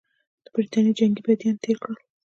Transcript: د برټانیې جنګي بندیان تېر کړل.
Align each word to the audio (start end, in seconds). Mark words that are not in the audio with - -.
د 0.45 0.45
برټانیې 0.53 0.97
جنګي 0.99 1.21
بندیان 1.25 1.55
تېر 1.63 1.77
کړل. 1.83 1.97